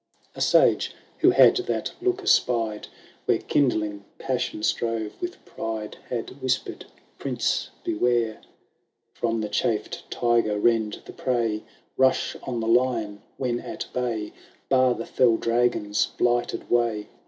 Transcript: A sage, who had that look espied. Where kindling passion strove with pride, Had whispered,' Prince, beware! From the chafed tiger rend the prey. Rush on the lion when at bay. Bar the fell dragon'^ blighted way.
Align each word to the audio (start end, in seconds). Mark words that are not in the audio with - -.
A 0.33 0.41
sage, 0.41 0.95
who 1.19 1.29
had 1.29 1.57
that 1.57 1.91
look 2.01 2.23
espied. 2.23 2.87
Where 3.25 3.37
kindling 3.37 4.03
passion 4.17 4.63
strove 4.63 5.11
with 5.21 5.45
pride, 5.45 5.97
Had 6.09 6.41
whispered,' 6.41 6.85
Prince, 7.19 7.69
beware! 7.83 8.41
From 9.13 9.41
the 9.41 9.47
chafed 9.47 10.09
tiger 10.09 10.57
rend 10.57 11.01
the 11.05 11.13
prey. 11.13 11.61
Rush 11.97 12.35
on 12.41 12.61
the 12.61 12.67
lion 12.67 13.21
when 13.37 13.59
at 13.59 13.85
bay. 13.93 14.33
Bar 14.69 14.95
the 14.95 15.05
fell 15.05 15.37
dragon'^ 15.37 16.17
blighted 16.17 16.71
way. 16.71 17.07